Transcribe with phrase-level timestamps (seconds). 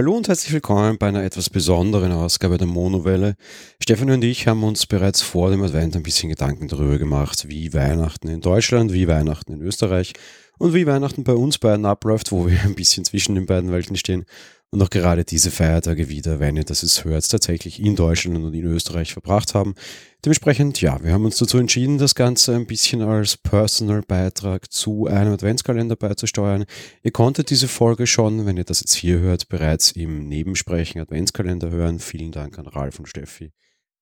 [0.00, 3.36] Hallo und herzlich willkommen bei einer etwas besonderen Ausgabe der Monowelle.
[3.82, 7.74] Stefan und ich haben uns bereits vor dem Advent ein bisschen Gedanken darüber gemacht, wie
[7.74, 10.14] Weihnachten in Deutschland, wie Weihnachten in Österreich
[10.56, 13.94] und wie Weihnachten bei uns beiden abläuft, wo wir ein bisschen zwischen den beiden Welten
[13.94, 14.24] stehen
[14.72, 18.54] und auch gerade diese Feiertage wieder, wenn ihr das es hört, tatsächlich in Deutschland und
[18.54, 19.74] in Österreich verbracht haben.
[20.24, 25.32] Dementsprechend, ja, wir haben uns dazu entschieden, das Ganze ein bisschen als Personal-Beitrag zu einem
[25.32, 26.66] Adventskalender beizusteuern.
[27.02, 31.70] Ihr konntet diese Folge schon, wenn ihr das jetzt hier hört, bereits im Nebensprechen Adventskalender
[31.70, 31.98] hören.
[31.98, 33.50] Vielen Dank an Ralf und Steffi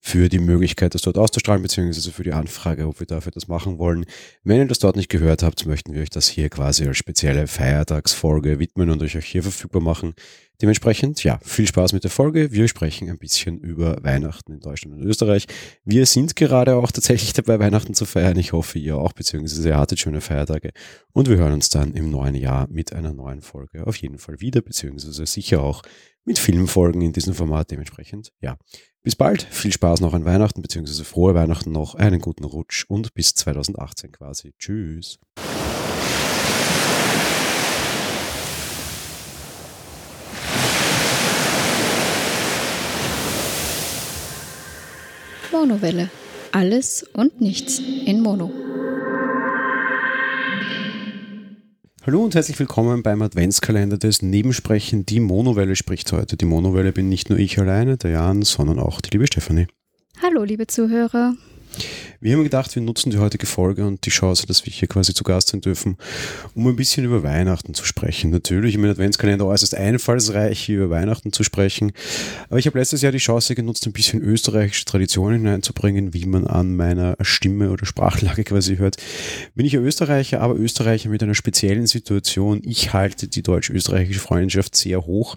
[0.00, 3.78] für die Möglichkeit, das dort auszustrahlen, beziehungsweise für die Anfrage, ob wir dafür das machen
[3.78, 4.06] wollen.
[4.44, 7.46] Wenn ihr das dort nicht gehört habt, möchten wir euch das hier quasi als spezielle
[7.46, 10.14] Feiertagsfolge widmen und euch auch hier verfügbar machen.
[10.60, 12.50] Dementsprechend, ja, viel Spaß mit der Folge.
[12.50, 15.46] Wir sprechen ein bisschen über Weihnachten in Deutschland und Österreich.
[15.84, 18.36] Wir sind gerade auch tatsächlich dabei, Weihnachten zu feiern.
[18.36, 20.70] Ich hoffe, ihr auch, beziehungsweise ihr hattet schöne Feiertage.
[21.12, 24.40] Und wir hören uns dann im neuen Jahr mit einer neuen Folge auf jeden Fall
[24.40, 25.82] wieder, beziehungsweise sicher auch
[26.24, 27.70] mit Filmfolgen in diesem Format.
[27.70, 28.58] Dementsprechend, ja,
[29.02, 29.44] bis bald.
[29.44, 34.10] Viel Spaß noch an Weihnachten, beziehungsweise frohe Weihnachten noch, einen guten Rutsch und bis 2018
[34.10, 34.54] quasi.
[34.58, 35.20] Tschüss.
[45.58, 46.08] Monowelle.
[46.52, 48.52] Alles und nichts in Mono.
[52.06, 55.04] Hallo und herzlich willkommen beim Adventskalender des Nebensprechen.
[55.04, 56.36] Die Monowelle spricht heute.
[56.36, 59.66] Die Monowelle bin nicht nur ich alleine, der Jan, sondern auch die liebe Stefanie.
[60.22, 61.34] Hallo, liebe Zuhörer.
[62.20, 65.14] Wir haben gedacht, wir nutzen die heutige Folge und die Chance, dass wir hier quasi
[65.14, 65.96] zu Gast sein dürfen,
[66.54, 68.30] um ein bisschen über Weihnachten zu sprechen.
[68.30, 71.92] Natürlich im Adventskalender äußerst einfallsreich, hier über Weihnachten zu sprechen.
[72.48, 76.48] Aber ich habe letztes Jahr die Chance genutzt, ein bisschen österreichische Traditionen hineinzubringen, wie man
[76.48, 78.96] an meiner Stimme oder Sprachlage quasi hört.
[79.54, 82.62] Bin ich ja Österreicher, aber Österreicher mit einer speziellen Situation.
[82.64, 85.36] Ich halte die deutsch-österreichische Freundschaft sehr hoch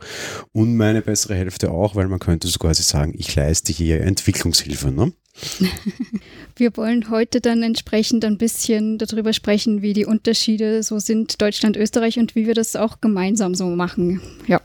[0.52, 4.92] und meine bessere Hälfte auch, weil man könnte so quasi sagen, ich leiste hier Entwicklungshilfe.
[4.92, 5.14] Ne?
[6.56, 11.78] Wir wollen heute dann entsprechend ein bisschen darüber sprechen, wie die Unterschiede so sind, Deutschland,
[11.78, 14.22] Österreich und wie wir das auch gemeinsam so machen.
[14.48, 14.62] Ja.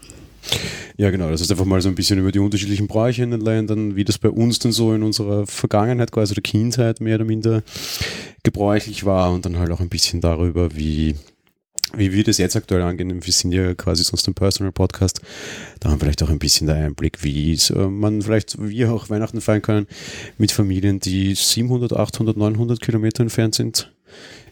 [0.96, 1.30] Ja, genau.
[1.30, 4.04] Das ist einfach mal so ein bisschen über die unterschiedlichen Bräuche in den Ländern, wie
[4.04, 7.62] das bei uns dann so in unserer Vergangenheit, quasi der Kindheit mehr oder minder
[8.42, 11.16] gebräuchlich war und dann halt auch ein bisschen darüber, wie
[11.94, 15.20] wie wir das jetzt aktuell angehen, wir sind ja quasi sonst ein Personal Podcast,
[15.80, 19.10] da haben wir vielleicht auch ein bisschen der Einblick, wie äh, man vielleicht, wir auch
[19.10, 19.86] Weihnachten feiern können
[20.38, 23.92] mit Familien, die 700, 800, 900 Kilometer entfernt sind.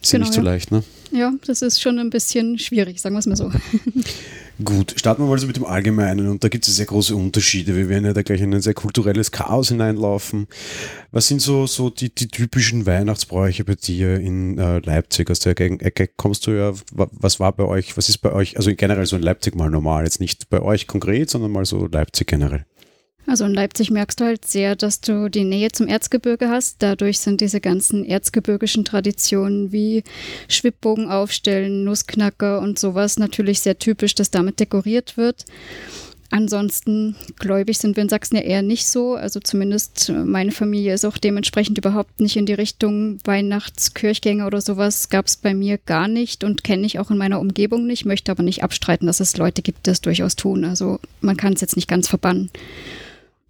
[0.01, 0.83] Ist genau, ja nicht so leicht, ne?
[1.11, 3.51] Ja, das ist schon ein bisschen schwierig, sagen wir es mal so.
[4.63, 7.75] Gut, starten wir mal so mit dem Allgemeinen und da gibt es sehr große Unterschiede.
[7.75, 10.47] Wir werden ja da gleich in ein sehr kulturelles Chaos hineinlaufen.
[11.11, 15.29] Was sind so, so die, die typischen Weihnachtsbräuche bei dir in äh, Leipzig?
[15.29, 18.73] Aus der Ecke kommst du ja, was war bei euch, was ist bei euch, also
[18.73, 22.27] generell so in Leipzig mal normal, jetzt nicht bei euch konkret, sondern mal so Leipzig
[22.27, 22.65] generell?
[23.27, 26.77] Also in Leipzig merkst du halt sehr, dass du die Nähe zum Erzgebirge hast.
[26.79, 30.03] Dadurch sind diese ganzen erzgebirgischen Traditionen wie
[30.47, 35.45] Schwibbogen aufstellen, Nussknacker und sowas natürlich sehr typisch, dass damit dekoriert wird.
[36.31, 39.15] Ansonsten gläubig sind wir in Sachsen ja eher nicht so.
[39.15, 45.09] Also zumindest meine Familie ist auch dementsprechend überhaupt nicht in die Richtung Weihnachtskirchgänge oder sowas.
[45.09, 48.05] Gab es bei mir gar nicht und kenne ich auch in meiner Umgebung nicht.
[48.05, 50.65] Möchte aber nicht abstreiten, dass es Leute gibt, die das durchaus tun.
[50.65, 52.49] Also man kann es jetzt nicht ganz verbannen.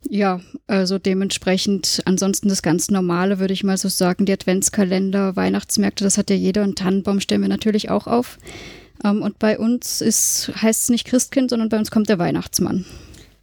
[0.10, 4.26] Ja, also dementsprechend ansonsten das ganz Normale, würde ich mal so sagen.
[4.26, 6.64] Die Adventskalender, Weihnachtsmärkte, das hat ja jeder.
[6.64, 8.38] Und Tannenbaum stellen wir natürlich auch auf.
[9.04, 12.86] Ähm, und bei uns heißt es nicht Christkind, sondern bei uns kommt der Weihnachtsmann.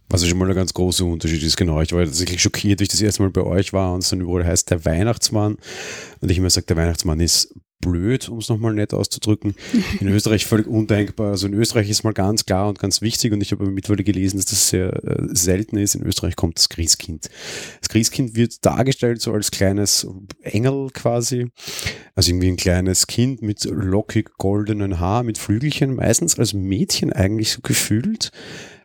[0.09, 1.81] Was schon mal ein ganz großer Unterschied ist, genau.
[1.81, 4.21] Ich war tatsächlich schockiert, wie ich das erste Mal bei euch war und es dann
[4.21, 5.57] überall heißt der Weihnachtsmann.
[6.21, 9.55] Und ich immer sage, der Weihnachtsmann ist blöd, um es nochmal nett auszudrücken.
[9.99, 11.31] In Österreich völlig undenkbar.
[11.31, 14.37] Also in Österreich ist mal ganz klar und ganz wichtig und ich habe mittlerweile gelesen,
[14.37, 15.95] dass das sehr äh, selten ist.
[15.95, 17.29] In Österreich kommt das Christkind.
[17.79, 20.07] Das Christkind wird dargestellt so als kleines
[20.41, 21.47] Engel quasi.
[22.15, 27.51] Also irgendwie ein kleines Kind mit lockig goldenen Haar, mit Flügelchen, meistens als Mädchen eigentlich
[27.51, 28.31] so gefühlt.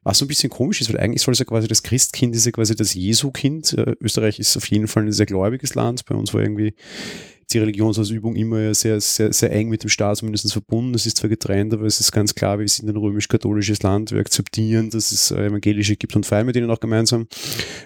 [0.04, 2.46] Was so ein bisschen komisch ist, weil eigentlich soll es ja quasi das Christkind, ist
[2.46, 3.74] ja quasi das Jesu-Kind.
[3.74, 6.06] Äh, Österreich ist auf jeden Fall ein sehr gläubiges Land.
[6.06, 6.74] Bei uns war irgendwie
[7.52, 10.94] die Religionsausübung immer sehr, sehr, sehr eng mit dem Staat zumindest verbunden.
[10.94, 14.12] Es ist zwar getrennt, aber es ist ganz klar, wir sind ein römisch-katholisches Land.
[14.12, 17.26] Wir akzeptieren, dass es äh, evangelische gibt und feiern mit ihnen auch gemeinsam.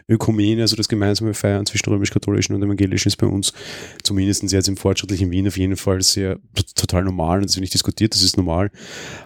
[0.09, 3.53] Ökumene, also das gemeinsame Feiern zwischen römisch-katholischen und evangelischen ist bei uns
[4.03, 6.39] zumindest jetzt im fortschrittlichen Wien auf jeden Fall sehr
[6.75, 8.71] total normal das wird nicht diskutiert, das ist normal.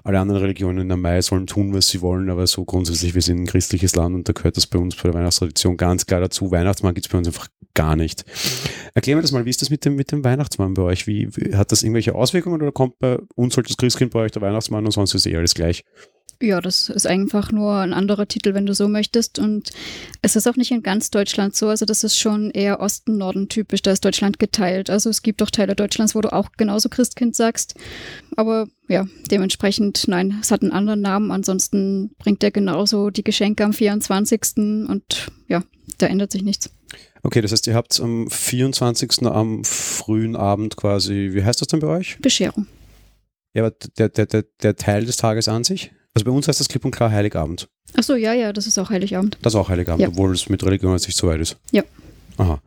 [0.05, 3.41] Alle anderen Religionen am Mai sollen tun, was sie wollen, aber so grundsätzlich, wir sind
[3.41, 6.50] ein christliches Land und da gehört das bei uns bei der Weihnachtstradition ganz klar dazu.
[6.50, 8.25] Weihnachtsmann gibt es bei uns einfach gar nicht.
[8.94, 11.06] Erklären wir das mal, wie ist das mit dem, mit dem Weihnachtsmann bei euch?
[11.06, 14.32] Wie, wie, hat das irgendwelche Auswirkungen oder kommt bei uns halt das Christkind bei euch
[14.32, 15.84] der Weihnachtsmann und sonst ist eh alles gleich?
[16.43, 19.38] Ja, das ist einfach nur ein anderer Titel, wenn du so möchtest.
[19.38, 19.70] Und
[20.20, 21.69] es ist auch nicht in ganz Deutschland so.
[21.69, 23.81] Also das ist schon eher Osten-Norden typisch.
[23.81, 24.90] Da ist Deutschland geteilt.
[24.90, 27.75] Also es gibt auch Teile Deutschlands, wo du auch genauso Christkind sagst.
[28.37, 31.31] Aber ja, dementsprechend, nein, es hat einen anderen Namen.
[31.31, 34.58] Ansonsten bringt er genauso die Geschenke am 24.
[34.88, 35.62] Und ja,
[35.96, 36.70] da ändert sich nichts.
[37.22, 39.22] Okay, das heißt, ihr habt am 24.
[39.26, 42.18] am frühen Abend quasi, wie heißt das denn bei euch?
[42.20, 42.66] Bescherung.
[43.54, 45.92] Ja, aber der, der, der, der Teil des Tages an sich?
[46.14, 47.68] Also bei uns heißt das klipp und klar Heiligabend.
[47.96, 49.38] Ach so, ja, ja, das ist auch Heiligabend.
[49.42, 50.08] Das ist auch Heiligabend, Ja.
[50.08, 51.56] obwohl es mit Religion jetzt nicht so weit ist.
[51.72, 51.82] Ja.
[52.38, 52.60] Aha.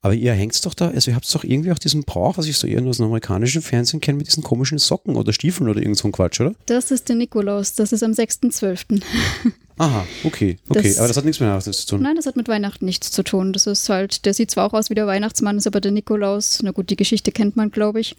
[0.00, 2.56] Aber ihr hängt doch da, also ihr habt doch irgendwie auch diesen Brauch, was ich
[2.56, 5.80] so eher nur aus dem amerikanischen Fernsehen kenne, mit diesen komischen Socken oder Stiefeln oder
[5.80, 6.54] irgend so ein Quatsch, oder?
[6.66, 7.74] Das ist der Nikolaus.
[7.74, 9.02] Das ist am 6.12.
[9.78, 10.82] Aha, okay, okay.
[10.82, 12.02] Das- aber das hat nichts mit Weihnachten zu tun.
[12.02, 13.52] Nein, das hat mit Weihnachten nichts zu tun.
[13.52, 16.60] Das ist halt, der sieht zwar auch aus wie der Weihnachtsmann, ist aber der Nikolaus.
[16.62, 18.16] Na gut, die Geschichte kennt man, glaube ich.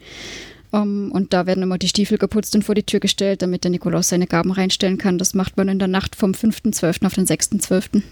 [0.72, 3.72] Um, und da werden immer die Stiefel geputzt und vor die Tür gestellt, damit der
[3.72, 5.18] Nikolaus seine Gaben reinstellen kann.
[5.18, 7.06] Das macht man in der Nacht vom 5.12.
[7.08, 8.04] auf den 6.12.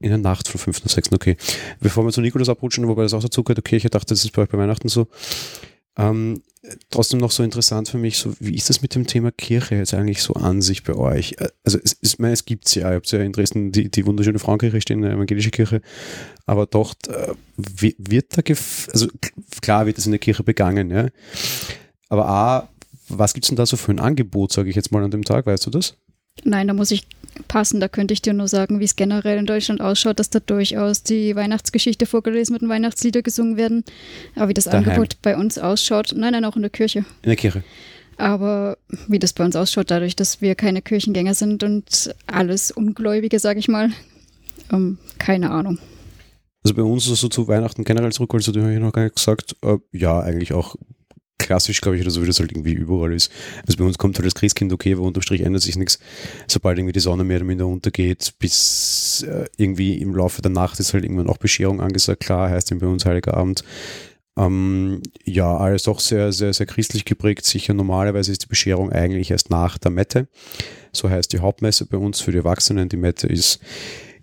[0.00, 0.82] In der Nacht vom 5.
[0.82, 1.12] und 6.
[1.12, 1.38] Okay.
[1.80, 4.32] Bevor wir zu Nikolaus abrutschen, wobei das auch dazu gehört, okay, ich dachte, das ist
[4.32, 5.08] bei euch bei Weihnachten so.
[5.96, 6.42] Ähm,
[6.90, 9.92] trotzdem noch so interessant für mich, so wie ist das mit dem Thema Kirche jetzt
[9.94, 11.32] eigentlich so an sich bei euch?
[11.38, 14.06] Äh, Also es, ich meine, es gibt ja, ihr habt ja in Dresden die, die
[14.06, 15.82] wunderschöne Frauenkirche stehen, eine evangelische Kirche,
[16.46, 18.42] aber dort äh, wi- wird da,
[18.92, 19.08] also
[19.60, 21.08] klar wird das in der Kirche begangen, ja.
[22.08, 22.68] Aber A,
[23.08, 25.46] was gibt's denn da so für ein Angebot, sage ich jetzt mal an dem Tag,
[25.46, 25.96] weißt du das?
[26.44, 27.06] Nein, da muss ich
[27.48, 27.80] passen.
[27.80, 31.02] Da könnte ich dir nur sagen, wie es generell in Deutschland ausschaut, dass da durchaus
[31.02, 33.84] die Weihnachtsgeschichte vorgelesen wird und Weihnachtslieder gesungen werden.
[34.36, 34.84] Aber wie das Daheim.
[34.84, 37.00] Angebot bei uns ausschaut, nein, nein, auch in der Kirche.
[37.22, 37.64] In der Kirche.
[38.16, 38.78] Aber
[39.08, 43.58] wie das bei uns ausschaut, dadurch, dass wir keine Kirchengänger sind und alles Ungläubige, sage
[43.58, 43.90] ich mal,
[44.72, 45.78] ähm, keine Ahnung.
[46.64, 49.16] Also bei uns so zu Weihnachten generell zurück, also die habe ich noch gar nicht
[49.16, 49.56] gesagt.
[49.62, 50.76] Äh, ja, eigentlich auch
[51.44, 53.30] klassisch, glaube ich, oder so wie das halt irgendwie überall ist.
[53.66, 55.98] Also bei uns kommt halt das Christkind, okay, aber unterm Strich ändert sich nichts.
[56.48, 60.80] Sobald irgendwie die Sonne mehr oder minder untergeht, bis äh, irgendwie im Laufe der Nacht
[60.80, 62.20] ist halt irgendwann auch Bescherung angesagt.
[62.20, 63.62] Klar, heißt eben bei uns Heiliger Abend.
[64.36, 67.44] Ähm, ja, alles doch sehr, sehr, sehr christlich geprägt.
[67.44, 70.26] Sicher normalerweise ist die Bescherung eigentlich erst nach der Mette.
[70.92, 72.88] So heißt die Hauptmesse bei uns für die Erwachsenen.
[72.88, 73.60] Die Mette ist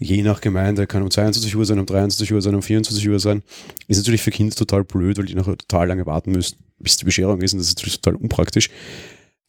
[0.01, 3.19] je nach Gemeinde, kann um 22 Uhr sein, um 23 Uhr sein, um 24 Uhr
[3.19, 3.43] sein.
[3.87, 7.05] Ist natürlich für Kinder total blöd, weil die nachher total lange warten müssen, bis die
[7.05, 8.69] Bescherung ist und das ist natürlich total unpraktisch.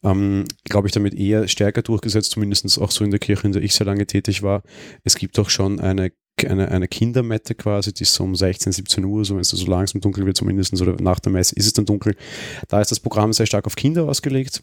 [0.04, 3.62] Ähm, Glaube ich, damit eher stärker durchgesetzt, zumindest auch so in der Kirche, in der
[3.62, 4.62] ich sehr lange tätig war.
[5.04, 6.12] Es gibt auch schon eine,
[6.46, 9.66] eine, eine Kindermette quasi, die ist so um 16, 17 Uhr, so wenn es so
[9.66, 12.14] langsam dunkel wird, zumindest oder nach der Messe ist es dann dunkel.
[12.68, 14.62] Da ist das Programm sehr stark auf Kinder ausgelegt.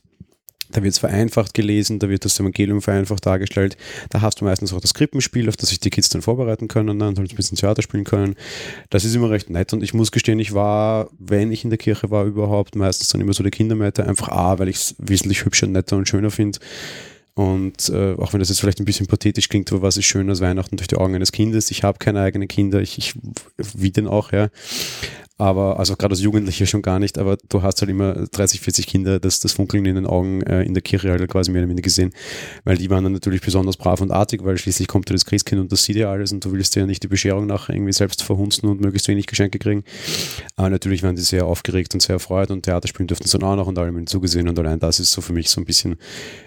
[0.72, 3.76] Da wird es vereinfacht gelesen, da wird das Evangelium vereinfacht dargestellt.
[4.10, 6.98] Da hast du meistens auch das Krippenspiel, auf das sich die Kids dann vorbereiten können
[6.98, 8.36] ne, und halt ein bisschen Theater spielen können.
[8.90, 11.80] Das ist immer recht nett und ich muss gestehen, ich war, wenn ich in der
[11.80, 15.44] Kirche war überhaupt, meistens dann immer so der Kindermette, einfach A, weil ich es wesentlich
[15.44, 16.60] hübscher, netter und schöner finde.
[17.40, 20.30] Und äh, auch wenn das jetzt vielleicht ein bisschen pathetisch klingt, aber was ist schön
[20.30, 21.72] als Weihnachten durch die Augen eines Kindes?
[21.72, 23.14] Ich habe keine eigenen Kinder, ich, ich
[23.58, 24.50] wie denn auch, ja.
[25.40, 28.86] Aber, also gerade als Jugendlicher schon gar nicht, aber du hast halt immer 30, 40
[28.86, 31.70] Kinder, das, das Funkeln in den Augen äh, in der Kirche halt quasi mehr oder
[31.70, 32.12] weniger gesehen,
[32.66, 35.62] weil die waren dann natürlich besonders brav und artig, weil schließlich kommt ja das Christkind
[35.62, 38.22] und das sieht ja alles und du willst ja nicht die Bescherung nachher irgendwie selbst
[38.22, 39.86] verhunzen und möglichst wenig Geschenke kriegen.
[40.58, 43.48] Aber natürlich waren die sehr aufgeregt und sehr erfreut und Theater spielen durften sie dann
[43.48, 45.62] auch noch und alle haben ihnen zugesehen und allein das ist so für mich so
[45.62, 45.96] ein bisschen,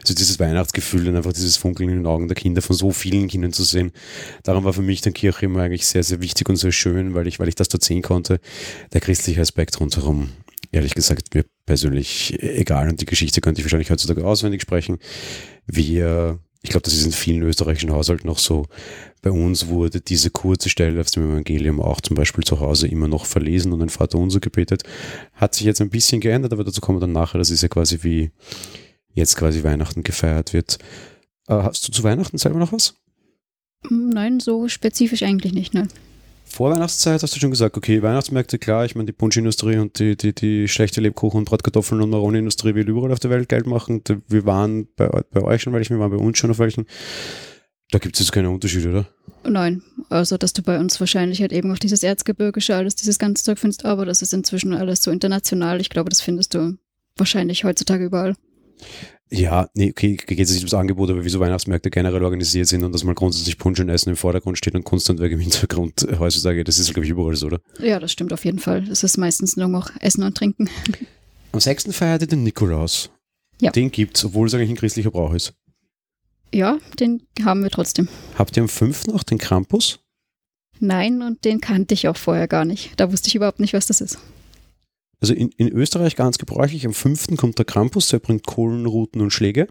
[0.05, 3.29] so dieses Weihnachtsgefühl und einfach dieses Funkeln in den Augen der Kinder von so vielen
[3.29, 3.93] Kindern zu sehen.
[4.43, 7.27] Darum war für mich dann Kirche immer eigentlich sehr, sehr wichtig und sehr schön, weil
[7.27, 8.39] ich, weil ich das dort sehen konnte.
[8.93, 10.31] Der christliche Aspekt rundherum,
[10.71, 14.99] ehrlich gesagt, mir persönlich egal und die Geschichte könnte ich wahrscheinlich heutzutage auswendig sprechen.
[15.67, 18.67] Wir, ich glaube, das ist in vielen österreichischen Haushalten noch so.
[19.23, 23.09] Bei uns wurde diese kurze Stelle aus dem Evangelium auch zum Beispiel zu Hause immer
[23.09, 24.83] noch verlesen und ein Vater unser gebetet.
[25.35, 27.39] Hat sich jetzt ein bisschen geändert, aber dazu kommen wir dann nachher.
[27.39, 28.31] Das ist ja quasi wie
[29.15, 30.79] jetzt quasi Weihnachten gefeiert wird.
[31.49, 32.95] Äh, hast du zu Weihnachten selber noch was?
[33.91, 35.89] Nein, so spezifisch eigentlich nicht, ne?
[36.53, 40.35] Vorweihnachtszeit hast du schon gesagt, okay, Weihnachtsmärkte, klar, ich meine, die Punschindustrie und die, die,
[40.35, 44.03] die schlechte Lebkuchen und Bratkartoffeln und Maroni-Industrie will überall auf der Welt Geld machen.
[44.29, 46.87] Wir waren bei, bei euch schon welchen, wir waren bei uns schon auf welchen.
[47.91, 49.07] Da gibt es jetzt keine Unterschiede, oder?
[49.45, 53.45] Nein, also dass du bei uns wahrscheinlich halt eben auf dieses Erzgebirgische alles, dieses ganze
[53.45, 55.81] Zeug findest, aber das ist inzwischen alles so international.
[55.81, 56.77] Ich glaube, das findest du
[57.17, 58.35] wahrscheinlich heutzutage überall.
[59.35, 62.93] Ja, nee, okay, geht es nicht ums Angebot, aber wieso Weihnachtsmärkte generell organisiert sind und
[62.93, 66.79] dass mal grundsätzlich Punsch und Essen im Vordergrund steht und Kunsthandwerk im Hintergrund heutzutage, das
[66.79, 67.61] ist, glaube ich, überall so, oder?
[67.81, 68.87] Ja, das stimmt auf jeden Fall.
[68.91, 70.69] Es ist meistens nur noch Essen und Trinken.
[71.53, 71.95] Am 6.
[71.95, 73.11] feiert ihr den Nikolaus.
[73.59, 73.71] Ja.
[73.71, 75.55] Den gibt's, obwohl es eigentlich ein christlicher Brauch ist.
[76.53, 78.09] Ja, den haben wir trotzdem.
[78.37, 79.07] Habt ihr am 5.
[79.07, 80.01] noch den Krampus?
[80.79, 82.91] Nein, und den kannte ich auch vorher gar nicht.
[82.99, 84.19] Da wusste ich überhaupt nicht, was das ist.
[85.23, 87.37] Also in, in Österreich ganz gebräuchlich, am 5.
[87.37, 89.69] kommt der Krampus, der bringt Kohlen, Ruten und Schläge.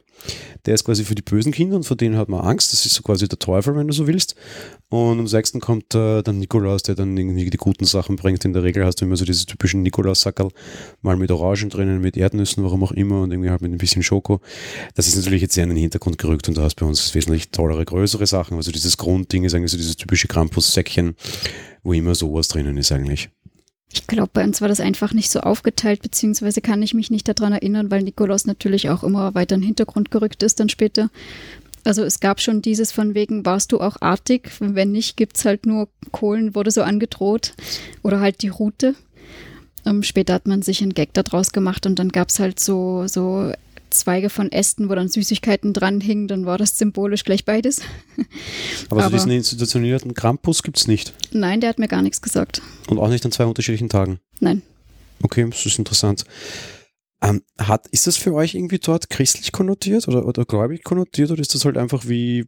[0.66, 2.72] Der ist quasi für die bösen Kinder und vor denen hat man Angst.
[2.72, 4.36] Das ist so quasi der Teufel, wenn du so willst.
[4.88, 5.60] Und am 6.
[5.60, 8.46] kommt äh, der Nikolaus, der dann irgendwie die guten Sachen bringt.
[8.46, 10.52] In der Regel hast du immer so diese typischen Nikolaus-Sackerl,
[11.02, 14.04] mal mit Orangen drinnen, mit Erdnüssen, warum auch immer, und irgendwie halt mit ein bisschen
[14.04, 14.40] Schoko.
[14.96, 17.52] Das ist natürlich jetzt sehr in den Hintergrund gerückt und da hast bei uns wesentlich
[17.52, 18.56] tollere, größere Sachen.
[18.56, 21.16] Also dieses Grundding ist eigentlich so dieses typische Krampus-Säckchen,
[21.84, 23.30] wo immer sowas drinnen ist eigentlich.
[23.94, 27.28] Ich glaube, bei uns war das einfach nicht so aufgeteilt, beziehungsweise kann ich mich nicht
[27.28, 31.10] daran erinnern, weil Nikolaus natürlich auch immer weiter in den Hintergrund gerückt ist dann später.
[31.84, 34.52] Also es gab schon dieses von wegen, warst du auch artig?
[34.60, 37.54] Wenn nicht, gibt es halt nur Kohlen, wurde so angedroht.
[38.04, 38.96] Oder halt die Route.
[39.84, 43.08] Um, später hat man sich einen Gag daraus gemacht und dann gab es halt so,
[43.08, 43.52] so
[43.92, 47.82] Zweige von Ästen, wo dann Süßigkeiten dranhingen, dann war das symbolisch gleich beides.
[48.90, 51.14] Aber, Aber so diesen institutionierten Krampus gibt es nicht?
[51.32, 52.62] Nein, der hat mir gar nichts gesagt.
[52.88, 54.20] Und auch nicht an zwei unterschiedlichen Tagen?
[54.40, 54.62] Nein.
[55.24, 56.26] Okay, das ist interessant.
[57.22, 61.42] Ähm, hat, ist das für euch irgendwie dort christlich konnotiert oder, oder gläubig konnotiert oder
[61.42, 62.48] ist das halt einfach wie,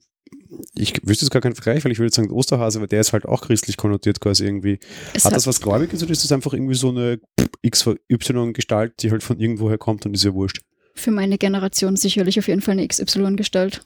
[0.74, 3.26] ich wüsste jetzt gar keinen Vergleich, weil ich würde sagen Osterhase, aber der ist halt
[3.26, 4.80] auch christlich konnotiert quasi irgendwie.
[5.14, 7.20] Es hat, hat das was Gläubiges oder ist das einfach irgendwie so eine
[7.68, 10.62] XY-Gestalt, die halt von irgendwoher kommt und ist ja wurscht?
[10.94, 13.84] Für meine Generation sicherlich auf jeden Fall eine XY-Gestalt.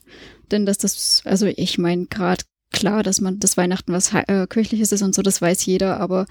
[0.50, 4.92] Denn dass das, also ich meine, gerade klar, dass man das Weihnachten was äh, kirchliches
[4.92, 6.26] ist und so, das weiß jeder, aber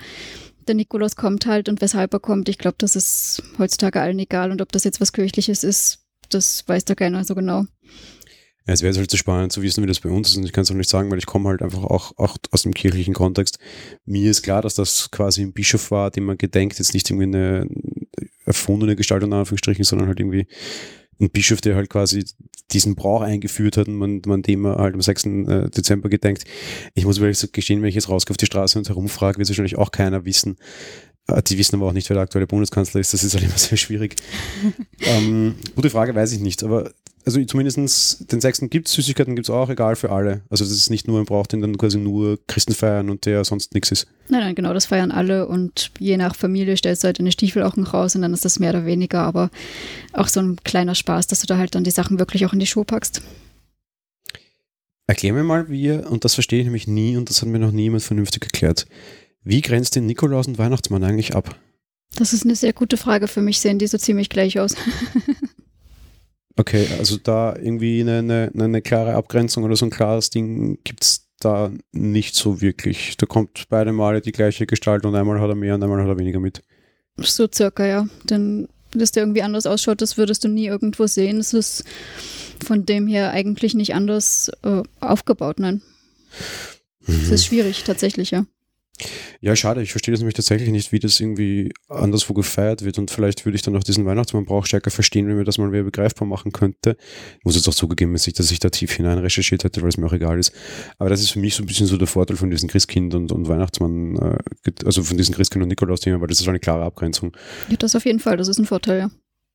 [0.67, 4.51] der Nikolaus kommt halt und weshalb er kommt, ich glaube, das ist heutzutage allen egal.
[4.51, 7.65] Und ob das jetzt was kirchliches ist, das weiß da keiner so genau.
[8.67, 10.35] Ja, es wäre halt so spannend zu wissen, wie das bei uns ist.
[10.35, 12.63] Und ich kann es auch nicht sagen, weil ich komme halt einfach auch, auch aus
[12.63, 13.59] dem kirchlichen Kontext.
[14.05, 17.37] Mir ist klar, dass das quasi ein Bischof war, dem man gedenkt, jetzt nicht irgendwie
[17.37, 17.67] eine
[18.47, 20.47] erfundene Gestalt in Anführungsstrichen, sondern halt irgendwie
[21.19, 22.25] ein Bischof, der halt quasi
[22.71, 25.25] diesen Brauch eingeführt hat und man, man dem halt am 6.
[25.25, 26.43] Äh, Dezember gedenkt.
[26.93, 29.49] Ich muss wirklich gestehen, wenn ich jetzt rausgehe auf die Straße und herumfrage, wird es
[29.49, 30.57] wahrscheinlich auch keiner wissen.
[31.27, 33.13] Äh, die wissen aber auch nicht, wer der aktuelle Bundeskanzler ist.
[33.13, 34.15] Das ist halt immer sehr schwierig.
[35.01, 36.63] ähm, gute Frage, weiß ich nicht.
[36.63, 36.91] Aber
[37.27, 40.43] also zumindest den sechsten gibt es, Süßigkeiten gibt es auch, egal für alle.
[40.49, 43.43] Also das ist nicht nur, man braucht den dann quasi nur Christen feiern und der
[43.43, 44.07] sonst nichts ist.
[44.29, 47.63] Nein, nein, genau, das feiern alle und je nach Familie stellst du halt deine Stiefel
[47.63, 49.51] auch noch raus und dann ist das mehr oder weniger, aber
[50.13, 52.59] auch so ein kleiner Spaß, dass du da halt dann die Sachen wirklich auch in
[52.59, 53.21] die Schuhe packst.
[55.05, 57.71] Erklär mir mal, wie und das verstehe ich nämlich nie und das hat mir noch
[57.71, 58.87] niemand vernünftig erklärt,
[59.43, 61.59] wie grenzt den Nikolaus und Weihnachtsmann eigentlich ab?
[62.15, 63.27] Das ist eine sehr gute Frage.
[63.27, 64.75] Für mich sehen die so ziemlich gleich aus.
[66.57, 71.03] Okay, also da irgendwie eine, eine, eine klare Abgrenzung oder so ein klares Ding gibt
[71.03, 73.15] es da nicht so wirklich.
[73.17, 76.07] Da kommt beide Male die gleiche Gestalt und einmal hat er mehr und einmal hat
[76.09, 76.63] er weniger mit.
[77.17, 78.07] So circa, ja.
[78.23, 81.39] Denn dass der irgendwie anders ausschaut, das würdest du nie irgendwo sehen.
[81.39, 81.83] Es ist
[82.63, 85.81] von dem her eigentlich nicht anders äh, aufgebaut, nein.
[87.07, 87.33] Es mhm.
[87.33, 88.45] ist schwierig, tatsächlich, ja.
[89.41, 89.81] Ja, schade.
[89.81, 92.97] Ich verstehe das nämlich tatsächlich nicht, wie das irgendwie anderswo gefeiert wird.
[92.97, 95.83] Und vielleicht würde ich dann auch diesen Weihnachtsmannbrauch stärker verstehen, wenn mir das mal wieder
[95.83, 96.97] begreifbar machen könnte.
[97.39, 100.07] Ich muss jetzt auch zugegeben, dass ich da tief hinein recherchiert hätte, weil es mir
[100.07, 100.51] auch egal ist.
[100.97, 103.31] Aber das ist für mich so ein bisschen so der Vorteil von diesen Christkind und,
[103.31, 107.35] und Weihnachtsmann, äh, also von diesen Christkind und Nikolaus-Thema, weil das ist eine klare Abgrenzung.
[107.69, 108.37] Ja, das auf jeden Fall.
[108.37, 109.11] Das ist ein Vorteil, ja.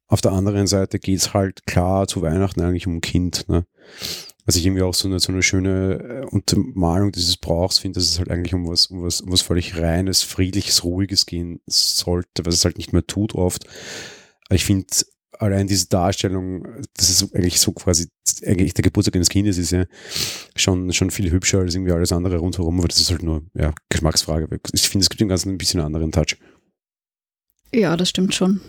[0.09, 3.49] Auf der anderen Seite geht es halt klar zu Weihnachten eigentlich um ein Kind.
[3.49, 3.65] Ne?
[4.45, 8.09] Was ich irgendwie auch so eine, so eine schöne äh, Untermalung dieses Brauchs finde, dass
[8.09, 12.45] es halt eigentlich um was, um was, um was völlig reines, friedliches, ruhiges gehen sollte,
[12.45, 13.67] was es halt nicht mehr tut oft.
[14.47, 14.87] Aber ich finde
[15.39, 18.09] allein diese Darstellung, das ist eigentlich so quasi,
[18.45, 19.85] eigentlich der Geburtstag eines Kindes ist ja
[20.57, 23.73] schon, schon viel hübscher als irgendwie alles andere rundherum, aber das ist halt nur, ja,
[23.89, 24.49] Geschmacksfrage.
[24.73, 26.37] Ich finde, es gibt dem Ganzen ein bisschen einen anderen Touch.
[27.73, 28.61] Ja, das stimmt schon.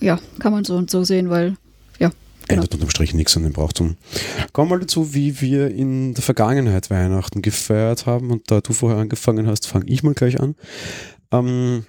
[0.00, 1.56] Ja, kann man so und so sehen, weil
[1.98, 2.14] Genau.
[2.52, 3.96] Ändert unterm Strich nichts an den Brauchtum.
[4.52, 8.30] Kommen wir mal dazu, wie wir in der Vergangenheit Weihnachten gefeiert haben.
[8.30, 10.54] Und da du vorher angefangen hast, fange ich mal gleich an.
[11.30, 11.84] Ähm,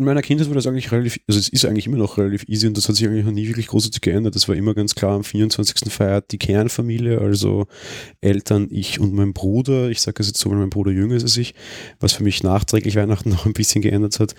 [0.00, 2.66] in meiner Kindheit war das eigentlich relativ, also es ist eigentlich immer noch relativ easy
[2.66, 4.34] und das hat sich eigentlich noch nie wirklich großartig geändert.
[4.34, 5.92] Das war immer ganz klar, am 24.
[5.92, 7.66] feiert die Kernfamilie, also
[8.22, 9.90] Eltern, ich und mein Bruder.
[9.90, 11.54] Ich sage es jetzt so, weil mein Bruder jünger ist als ich,
[11.98, 14.34] was für mich nachträglich Weihnachten noch ein bisschen geändert hat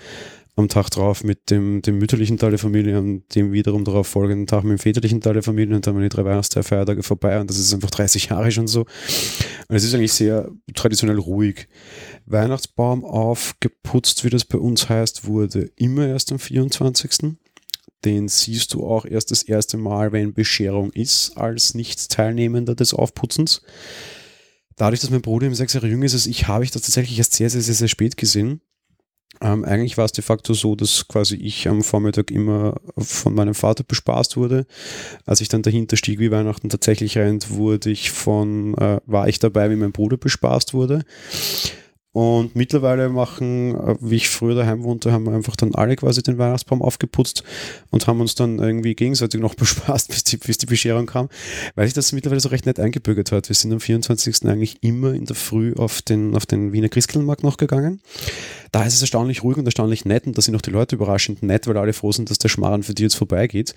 [0.54, 4.46] am Tag drauf mit dem, dem mütterlichen Teil der Familie und dem wiederum darauf folgenden
[4.46, 7.48] Tag mit dem väterlichen Teil der Familie und dann waren die drei Weihnachtsfeiertage vorbei und
[7.48, 8.80] das ist einfach 30 Jahre schon so.
[8.80, 11.68] Und es ist eigentlich sehr traditionell ruhig.
[12.26, 17.36] Weihnachtsbaum aufgeputzt, wie das bei uns heißt, wurde immer erst am 24.
[18.04, 23.62] Den siehst du auch erst das erste Mal, wenn Bescherung ist, als Nicht-Teilnehmender des Aufputzens.
[24.76, 27.16] Dadurch, dass mein Bruder im sechs Jahre jünger ist als ich, habe ich das tatsächlich
[27.16, 28.60] erst sehr, sehr, sehr, sehr spät gesehen.
[29.40, 33.54] Ähm, eigentlich war es de facto so, dass quasi ich am Vormittag immer von meinem
[33.54, 34.66] Vater bespaßt wurde.
[35.26, 39.38] Als ich dann dahinter stieg, wie Weihnachten tatsächlich rennt, wurde ich von, äh, war ich
[39.38, 41.04] dabei, wie mein Bruder bespaßt wurde.
[42.12, 46.22] Und mittlerweile machen, äh, wie ich früher daheim wohnte, haben wir einfach dann alle quasi
[46.22, 47.42] den Weihnachtsbaum aufgeputzt
[47.90, 51.30] und haben uns dann irgendwie gegenseitig noch bespaßt, bis die, bis die Bescherung kam,
[51.74, 53.48] weil sich das mittlerweile so recht nett eingebürgert hat.
[53.48, 54.46] Wir sind am 24.
[54.46, 58.02] eigentlich immer in der Früh auf den, auf den Wiener Christkindlmarkt noch gegangen.
[58.72, 61.42] Da ist es erstaunlich ruhig und erstaunlich nett und da sind auch die Leute überraschend
[61.42, 63.74] nett, weil alle froh sind, dass der Schmarrn für die jetzt vorbeigeht.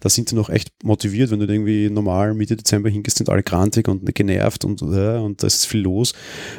[0.00, 3.42] Da sind die noch echt motiviert, wenn du irgendwie normal Mitte Dezember hingehst, sind alle
[3.42, 6.14] grantig und genervt und, äh, und da ist viel los.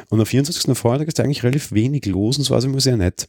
[0.08, 0.76] Und am 24.
[0.78, 3.28] Vormittag ist eigentlich relativ wenig los und es war also immer sehr nett.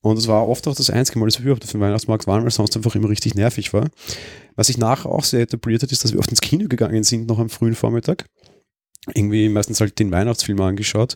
[0.00, 2.42] Und es war oft auch das einzige Mal, dass wir überhaupt auf dem Weihnachtsmarkt waren,
[2.42, 3.88] weil sonst einfach immer richtig nervig war.
[4.56, 7.28] Was sich nachher auch sehr etabliert hat, ist, dass wir oft ins Kino gegangen sind,
[7.28, 8.26] noch am frühen Vormittag.
[9.14, 11.14] Irgendwie meistens halt den Weihnachtsfilm angeschaut.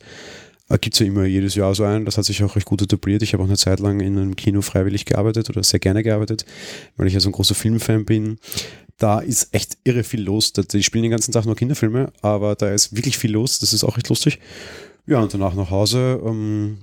[0.69, 2.83] Äh, Gibt es ja immer jedes Jahr so einen, das hat sich auch recht gut
[2.83, 3.23] etabliert.
[3.23, 6.45] Ich habe auch eine Zeit lang in einem Kino freiwillig gearbeitet oder sehr gerne gearbeitet,
[6.97, 8.39] weil ich ja so ein großer Filmfan bin.
[8.99, 10.53] Da ist echt irre viel los.
[10.53, 13.59] Die spielen den ganzen Tag nur Kinderfilme, aber da ist wirklich viel los.
[13.59, 14.39] Das ist auch echt lustig.
[15.07, 16.21] Ja, und danach nach Hause.
[16.25, 16.79] Ähm,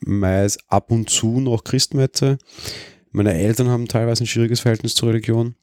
[0.00, 2.38] meist ab und zu noch Christmette.
[3.12, 5.54] Meine Eltern haben teilweise ein schwieriges Verhältnis zur Religion.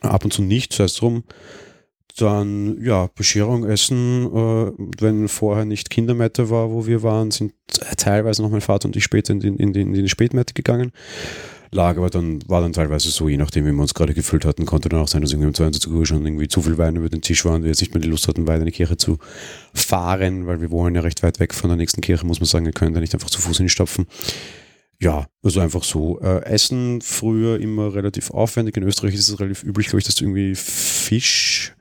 [0.00, 1.24] Ab und zu nicht, sei es drum.
[2.16, 4.26] Dann, ja, Bescherung, Essen.
[4.26, 7.52] Äh, wenn vorher nicht Kindermette war, wo wir waren, sind
[7.96, 10.92] teilweise noch mein Vater und ich später in, den, in, in die Spätmette gegangen
[11.70, 14.66] lag, aber dann war dann teilweise so, je nachdem, wie wir uns gerade gefühlt hatten,
[14.66, 17.08] konnte dann auch sein, dass irgendwie um 22 Uhr schon irgendwie zu viel Wein über
[17.08, 18.96] den Tisch war und wir jetzt nicht mehr die Lust hatten, weiter in die Kirche
[18.96, 19.18] zu
[19.74, 22.64] fahren, weil wir wohnen ja recht weit weg von der nächsten Kirche, muss man sagen,
[22.64, 24.06] wir können da nicht einfach zu Fuß hinstopfen.
[24.98, 26.18] Ja, also einfach so.
[26.20, 28.78] Äh, Essen früher immer relativ aufwendig.
[28.78, 31.75] In Österreich ist es relativ üblich, glaube ich, dass du irgendwie Fisch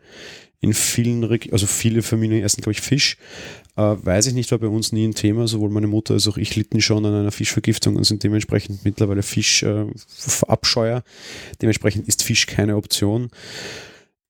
[0.59, 3.17] in vielen, also viele Familien essen, glaube ich, Fisch.
[3.75, 5.47] Äh, weiß ich nicht, war bei uns nie ein Thema.
[5.47, 9.23] Sowohl meine Mutter als auch ich litten schon an einer Fischvergiftung und sind dementsprechend mittlerweile
[9.23, 10.97] Fischabscheuer.
[10.97, 13.29] Äh, dementsprechend ist Fisch keine Option.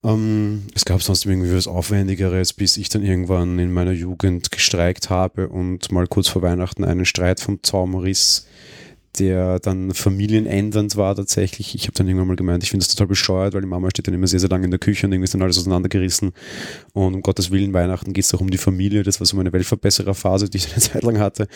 [0.03, 5.09] Ähm, es gab sonst irgendwie was Aufwendigeres, bis ich dann irgendwann in meiner Jugend gestreikt
[5.09, 8.47] habe und mal kurz vor Weihnachten einen Streit vom Zaum riss
[9.19, 11.75] der dann familienändernd war tatsächlich.
[11.75, 14.07] Ich habe dann irgendwann mal gemeint, ich finde das total bescheuert, weil die Mama steht
[14.07, 16.31] dann immer sehr, sehr lange in der Küche und irgendwie ist dann alles auseinandergerissen.
[16.93, 19.03] Und um Gottes Willen, Weihnachten geht es auch um die Familie.
[19.03, 21.47] Das war so meine Weltverbessererphase, die ich eine Zeit lang hatte.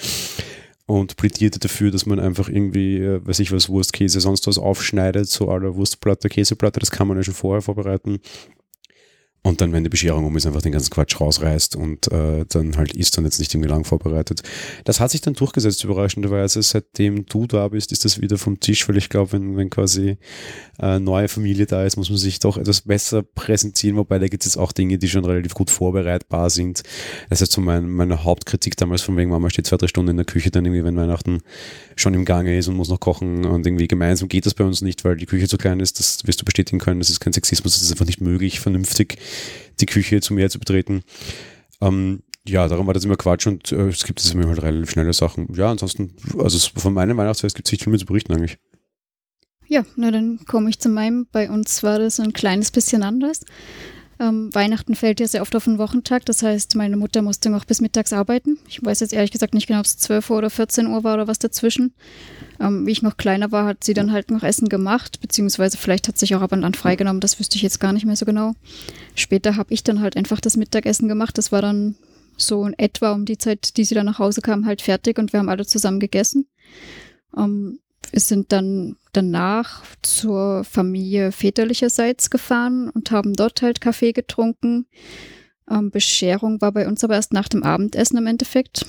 [0.86, 5.30] Und plädierte dafür, dass man einfach irgendwie, äh, weiß ich was, Wurstkäse, sonst was aufschneidet,
[5.30, 8.20] so aller Wurstplatte, Käseplatte, das kann man ja schon vorher vorbereiten.
[9.42, 12.76] Und dann, wenn die Bescherung um ist, einfach den ganzen Quatsch rausreißt und äh, dann
[12.76, 14.42] halt ist dann jetzt nicht irgendwie lang vorbereitet.
[14.84, 16.62] Das hat sich dann durchgesetzt, überraschenderweise.
[16.62, 20.18] Seitdem du da bist, ist das wieder vom Tisch, weil ich glaube, wenn, wenn quasi
[20.80, 24.46] äh, neue Familie da ist, muss man sich doch etwas besser präsentieren, wobei da gibt
[24.46, 26.84] es auch Dinge, die schon relativ gut vorbereitbar sind.
[27.30, 30.18] Das ist so mein, meine Hauptkritik damals von wegen, Mama steht zwei, drei Stunden in
[30.18, 31.40] der Küche, dann irgendwie, wenn Weihnachten
[31.96, 34.82] schon im Gange ist und muss noch kochen und irgendwie gemeinsam geht das bei uns
[34.82, 37.34] nicht, weil die Küche zu klein ist, das wirst du bestätigen können, das ist kein
[37.34, 39.18] Sexismus, das ist einfach nicht möglich, vernünftig
[39.80, 41.04] die Küche zu mehr zu betreten.
[41.82, 44.92] Ähm, ja, darum war das immer Quatsch und äh, es gibt jetzt immer halt relativ
[44.92, 45.54] schnelle Sachen.
[45.54, 48.58] Ja, ansonsten, also von meinem Weihnachtsfest gibt es nicht viel mehr zu berichten eigentlich.
[49.68, 51.28] Ja, na dann komme ich zu meinem.
[51.32, 53.42] Bei uns war das ein kleines bisschen anders.
[54.20, 57.64] Ähm, Weihnachten fällt ja sehr oft auf den Wochentag, das heißt, meine Mutter musste noch
[57.64, 58.58] bis mittags arbeiten.
[58.68, 61.14] Ich weiß jetzt ehrlich gesagt nicht genau, ob es 12 Uhr oder 14 Uhr war
[61.14, 61.94] oder was dazwischen.
[62.60, 66.08] Ähm, wie ich noch kleiner war, hat sie dann halt noch Essen gemacht, beziehungsweise vielleicht
[66.08, 68.26] hat sich auch ab und an freigenommen, das wüsste ich jetzt gar nicht mehr so
[68.26, 68.54] genau.
[69.16, 71.96] Später habe ich dann halt einfach das Mittagessen gemacht, das war dann
[72.38, 75.34] so in etwa um die Zeit, die sie dann nach Hause kam, halt fertig und
[75.34, 76.48] wir haben alle zusammen gegessen.
[77.38, 77.80] Ähm,
[78.12, 84.88] wir sind dann danach zur Familie väterlicherseits gefahren und haben dort halt Kaffee getrunken.
[85.70, 88.86] Ähm, Bescherung war bei uns aber erst nach dem Abendessen im Endeffekt.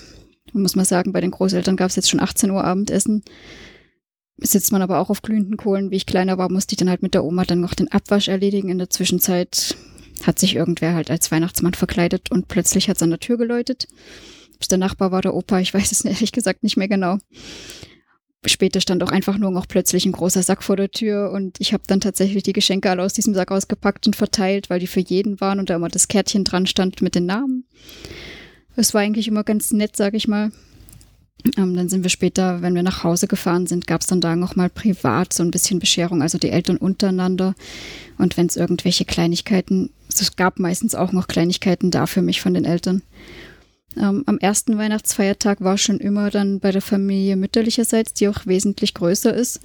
[0.52, 3.22] Man muss mal sagen, bei den Großeltern gab es jetzt schon 18 Uhr Abendessen.
[4.38, 5.90] Sitzt man aber auch auf glühenden Kohlen.
[5.90, 8.28] Wie ich kleiner war, musste ich dann halt mit der Oma dann noch den Abwasch
[8.28, 8.68] erledigen.
[8.68, 9.76] In der Zwischenzeit
[10.24, 13.86] hat sich irgendwer halt als Weihnachtsmann verkleidet und plötzlich hat es an der Tür geläutet.
[14.54, 17.18] Ob es der Nachbar war, der Opa, ich weiß es ehrlich gesagt nicht mehr genau
[18.46, 21.72] später stand auch einfach nur noch plötzlich ein großer Sack vor der Tür und ich
[21.72, 25.00] habe dann tatsächlich die Geschenke alle aus diesem Sack ausgepackt und verteilt, weil die für
[25.00, 27.66] jeden waren und da immer das Kärtchen dran stand mit den Namen.
[28.76, 30.52] Es war eigentlich immer ganz nett, sag ich mal.
[31.56, 34.36] Ähm, dann sind wir später, wenn wir nach Hause gefahren sind, gab es dann da
[34.36, 37.54] nochmal privat so ein bisschen Bescherung, also die Eltern untereinander.
[38.18, 42.54] Und wenn es irgendwelche Kleinigkeiten, es gab meistens auch noch Kleinigkeiten da für mich von
[42.54, 43.02] den Eltern.
[43.96, 48.94] Ähm, am ersten Weihnachtsfeiertag war schon immer dann bei der Familie mütterlicherseits, die auch wesentlich
[48.94, 49.60] größer ist.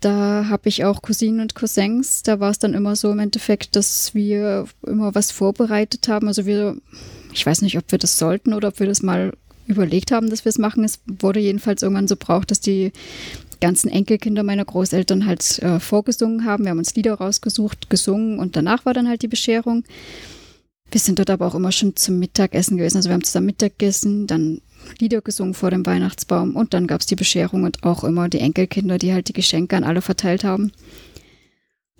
[0.00, 2.22] Da habe ich auch Cousinen und Cousins.
[2.22, 6.28] Da war es dann immer so im Endeffekt, dass wir immer was vorbereitet haben.
[6.28, 6.76] Also wir,
[7.32, 9.32] ich weiß nicht, ob wir das sollten oder ob wir das mal
[9.66, 10.84] überlegt haben, dass wir es machen.
[10.84, 12.92] Es wurde jedenfalls irgendwann so braucht, dass die
[13.60, 16.64] ganzen Enkelkinder meiner Großeltern halt äh, vorgesungen haben.
[16.64, 19.84] Wir haben uns Lieder rausgesucht, gesungen und danach war dann halt die Bescherung.
[20.90, 22.98] Wir sind dort aber auch immer schon zum Mittagessen gewesen.
[22.98, 24.60] Also wir haben zusammen Mittag gegessen, dann
[24.98, 28.40] Lieder gesungen vor dem Weihnachtsbaum und dann gab es die Bescherung und auch immer die
[28.40, 30.72] Enkelkinder, die halt die Geschenke an alle verteilt haben.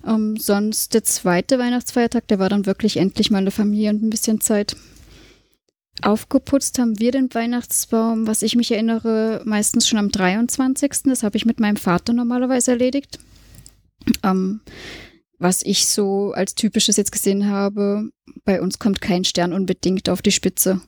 [0.05, 4.09] Ähm, sonst der zweite Weihnachtsfeiertag, der war dann wirklich endlich mal eine Familie und ein
[4.09, 4.75] bisschen Zeit.
[6.01, 10.91] Aufgeputzt haben wir den Weihnachtsbaum, was ich mich erinnere, meistens schon am 23.
[11.05, 13.19] Das habe ich mit meinem Vater normalerweise erledigt.
[14.23, 14.61] Ähm,
[15.39, 18.09] was ich so als typisches jetzt gesehen habe,
[18.43, 20.81] bei uns kommt kein Stern unbedingt auf die Spitze.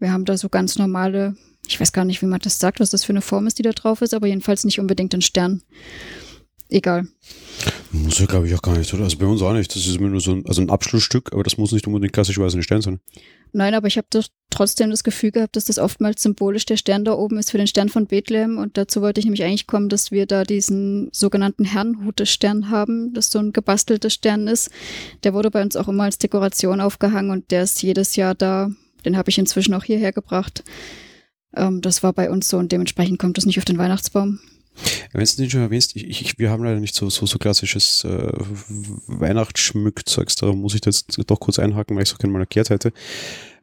[0.00, 1.36] Wir haben da so ganz normale,
[1.68, 3.62] ich weiß gar nicht, wie man das sagt, was das für eine Form ist, die
[3.62, 5.62] da drauf ist, aber jedenfalls nicht unbedingt ein Stern.
[6.70, 7.08] Egal.
[7.90, 9.02] Muss ja, glaube ich, auch gar nicht, oder?
[9.04, 9.74] Also bei uns auch nicht.
[9.74, 12.58] Das ist immer nur so ein, also ein Abschlussstück, aber das muss nicht unbedingt klassischerweise
[12.58, 13.00] ein Stern sein.
[13.52, 14.06] Nein, aber ich habe
[14.50, 17.66] trotzdem das Gefühl gehabt, dass das oftmals symbolisch der Stern da oben ist für den
[17.66, 18.58] Stern von Bethlehem.
[18.58, 23.30] Und dazu wollte ich nämlich eigentlich kommen, dass wir da diesen sogenannten Herrnhute-Stern haben, das
[23.30, 24.70] so ein gebastelter Stern ist.
[25.24, 28.70] Der wurde bei uns auch immer als Dekoration aufgehangen und der ist jedes Jahr da.
[29.04, 30.62] Den habe ich inzwischen auch hierher gebracht.
[31.56, 34.40] Ähm, das war bei uns so und dementsprechend kommt das nicht auf den Weihnachtsbaum.
[35.12, 38.04] Wenn du den schon erwähnst, ich, ich, wir haben leider nicht so, so, so klassisches
[38.04, 38.32] äh,
[39.08, 42.40] Weihnachtsschmückt, sagst da muss ich das doch kurz einhaken, weil ich es auch gerne mal
[42.40, 42.92] erklärt hätte.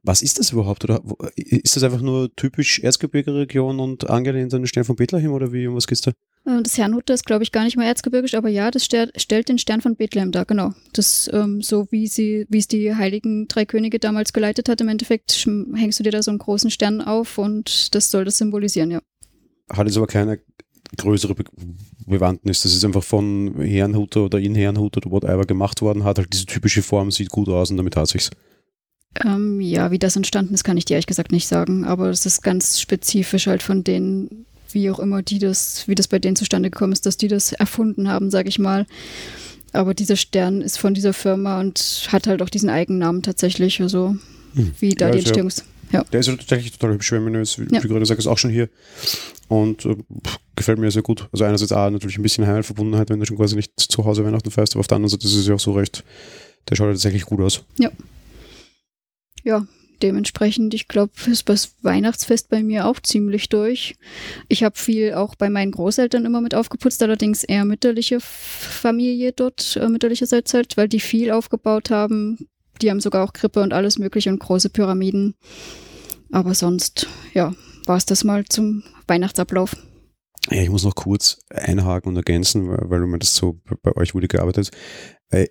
[0.03, 0.83] Was ist das überhaupt?
[0.83, 1.01] Oder
[1.35, 5.67] ist das einfach nur typisch Erzgebirge-Region und angelehnt an den Stern von Bethlehem oder wie?
[5.67, 6.11] Um was geht's da?
[6.45, 9.57] Äh, das Herrnhuter ist, glaube ich, gar nicht mehr erzgebirgisch, aber ja, das stellt den
[9.57, 10.73] Stern von Bethlehem dar, genau.
[10.93, 14.87] Das, ähm, so wie sie, wie es die heiligen drei Könige damals geleitet hat, im
[14.87, 15.31] Endeffekt
[15.75, 19.01] hängst du dir da so einen großen Stern auf und das soll das symbolisieren, ja.
[19.69, 20.39] Hat jetzt aber keine
[20.95, 21.43] größere Be
[22.05, 22.61] Bewandtnis.
[22.61, 26.45] Das ist einfach von Herrnhuter oder in Herrnhuter oder whatever gemacht worden, hat halt diese
[26.45, 28.29] typische Form, sieht gut aus und damit hat sich's.
[29.25, 32.25] Ähm, ja, wie das entstanden ist, kann ich dir ehrlich gesagt nicht sagen, aber es
[32.25, 36.35] ist ganz spezifisch halt von denen, wie auch immer die das, wie das bei denen
[36.35, 38.85] zustande gekommen ist, dass die das erfunden haben, sag ich mal.
[39.73, 44.15] Aber dieser Stern ist von dieser Firma und hat halt auch diesen Eigennamen tatsächlich, also
[44.53, 44.71] hm.
[44.79, 45.63] wie da ja, die Entstehungs...
[45.91, 46.03] Ja.
[46.11, 47.79] Der ist ja tatsächlich total hübsch, wenn man ist, wie ja.
[47.79, 48.67] du gerade sagst, auch schon hier.
[49.47, 49.95] Und äh,
[50.53, 51.29] gefällt mir sehr gut.
[51.31, 54.51] Also einerseits auch natürlich ein bisschen Heimatverbundenheit, wenn du schon quasi nicht zu Hause Weihnachten
[54.51, 56.03] feierst, aber auf der anderen Seite ist es ja auch so recht,
[56.69, 57.63] der schaut tatsächlich gut aus.
[57.79, 57.89] Ja.
[59.45, 59.65] Ja,
[60.01, 63.95] dementsprechend, ich glaube, ist das Weihnachtsfest bei mir auch ziemlich durch.
[64.47, 69.77] Ich habe viel auch bei meinen Großeltern immer mit aufgeputzt, allerdings eher mütterliche Familie dort,
[69.77, 72.47] äh, mütterlicherseits halt, weil die viel aufgebaut haben.
[72.81, 75.35] Die haben sogar auch Krippe und alles mögliche und große Pyramiden.
[76.31, 77.53] Aber sonst, ja,
[77.85, 79.75] war es das mal zum Weihnachtsablauf.
[80.49, 84.13] Ja, ich muss noch kurz einhaken und ergänzen, weil, weil du das so bei euch
[84.13, 84.71] wurde gearbeitet.
[85.29, 85.47] Äh,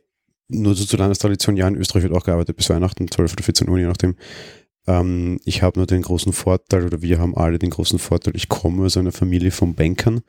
[0.48, 3.68] nur so zur Landestradition, ja, in Österreich wird auch gearbeitet bis Weihnachten, 12 oder 14
[3.68, 4.16] Uhr, je nachdem.
[4.86, 8.48] Ähm, ich habe nur den großen Vorteil, oder wir haben alle den großen Vorteil, ich
[8.48, 10.22] komme aus einer Familie von Bankern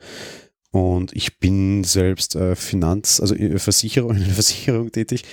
[0.70, 5.24] und ich bin selbst äh, Finanz, also äh, Versicherer in der Versicherung tätig.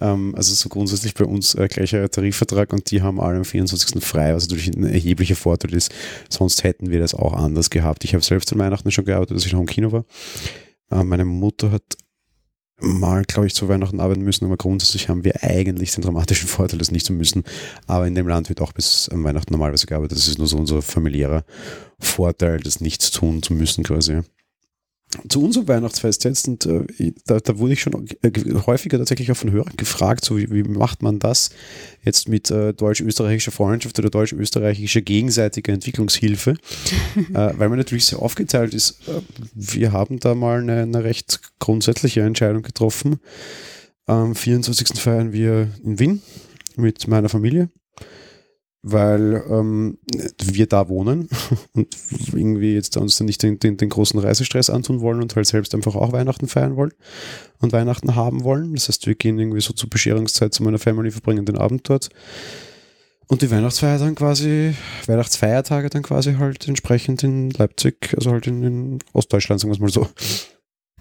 [0.00, 4.02] Ähm, also so grundsätzlich bei uns äh, gleicher Tarifvertrag und die haben alle am 24.
[4.02, 5.92] frei, was natürlich ein erheblicher Vorteil ist.
[6.28, 8.04] Sonst hätten wir das auch anders gehabt.
[8.04, 10.04] Ich habe selbst an Weihnachten schon gearbeitet, als ich noch im Kino war.
[10.90, 11.96] Äh, meine Mutter hat
[12.80, 16.78] mal, glaube ich, zu Weihnachten arbeiten müssen, aber grundsätzlich haben wir eigentlich den dramatischen Vorteil,
[16.78, 17.44] das nicht zu müssen.
[17.86, 20.18] Aber in dem Land wird auch bis am Weihnachten normalerweise gearbeitet.
[20.18, 21.44] Das ist nur so unser familiärer
[21.98, 24.22] Vorteil, das nichts tun zu müssen quasi
[25.28, 28.30] zu unserem Weihnachtsfest jetzt, und äh, da, da, wurde ich schon äh,
[28.66, 31.50] häufiger tatsächlich auch von Hörern gefragt, so wie, wie macht man das
[32.02, 36.52] jetzt mit äh, deutsch-österreichischer Freundschaft oder deutsch-österreichischer gegenseitiger Entwicklungshilfe,
[37.16, 39.00] äh, weil man natürlich sehr aufgeteilt ist.
[39.06, 39.20] Äh,
[39.54, 43.20] wir haben da mal eine, eine recht grundsätzliche Entscheidung getroffen.
[44.06, 44.98] Am 24.
[44.98, 46.22] feiern wir in Wien
[46.76, 47.68] mit meiner Familie
[48.82, 49.98] weil ähm,
[50.42, 51.28] wir da wohnen
[51.72, 51.96] und
[52.32, 55.94] irgendwie jetzt uns nicht den, den, den, großen Reisestress antun wollen und halt selbst einfach
[55.94, 56.92] auch Weihnachten feiern wollen
[57.60, 58.74] und Weihnachten haben wollen.
[58.74, 62.08] Das heißt, wir gehen irgendwie so zur Bescherungszeit zu meiner Family, verbringen den Abend dort.
[63.28, 64.74] Und die Weihnachtsfeier dann quasi,
[65.06, 69.80] Weihnachtsfeiertage dann quasi halt entsprechend in Leipzig, also halt in, in Ostdeutschland, sagen wir es
[69.80, 70.08] mal so.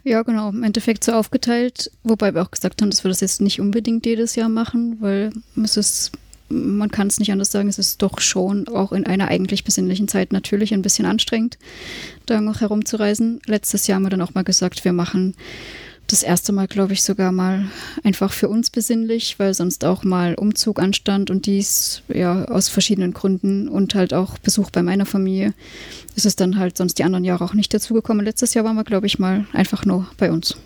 [0.04, 3.42] Ja, genau, im Endeffekt so aufgeteilt, wobei wir auch gesagt haben, dass wir das jetzt
[3.42, 6.12] nicht unbedingt jedes Jahr machen, weil es ist
[6.52, 10.08] man kann es nicht anders sagen, es ist doch schon auch in einer eigentlich besinnlichen
[10.08, 11.58] Zeit natürlich ein bisschen anstrengend,
[12.26, 13.42] da noch herumzureisen.
[13.46, 15.36] Letztes Jahr haben wir dann auch mal gesagt, wir machen
[16.08, 17.66] das erste Mal, glaube ich, sogar mal
[18.04, 23.14] einfach für uns besinnlich, weil sonst auch mal Umzug anstand und dies ja aus verschiedenen
[23.14, 25.54] Gründen und halt auch Besuch bei meiner Familie
[26.16, 28.26] ist es dann halt sonst die anderen Jahre auch nicht dazugekommen.
[28.26, 30.58] Letztes Jahr waren wir, glaube ich, mal einfach nur bei uns.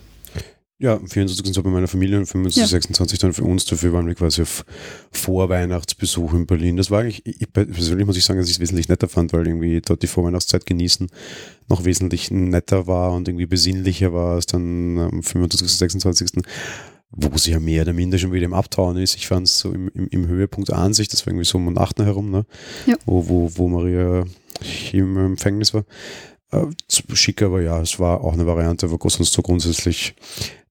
[0.78, 2.68] Ja, 24 sind so bei meiner Familie und 25, ja.
[2.68, 3.64] 26 dann für uns.
[3.64, 4.66] Dafür waren wir quasi auf
[5.12, 6.76] Vorweihnachtsbesuch in Berlin.
[6.76, 9.48] Das war eigentlich, ich, persönlich muss ich sagen, dass ich es wesentlich netter fand, weil
[9.48, 11.08] irgendwie dort die Vorweihnachtszeit genießen
[11.70, 16.44] noch wesentlich netter war und irgendwie besinnlicher war als dann am 25., 26.
[17.12, 19.16] wo sie ja mehr oder minder schon wieder im Abtauen ist.
[19.16, 21.68] Ich fand es so im, im, im, Höhepunkt an sich, das war irgendwie so um
[21.68, 22.00] den 8.
[22.00, 22.46] herum, ne?
[22.86, 22.98] Ja.
[23.06, 24.26] Wo, wo, wo Maria
[24.92, 25.86] im Empfängnis war.
[26.52, 30.16] Äh, schick, aber ja, es war auch eine Variante, wo sonst so grundsätzlich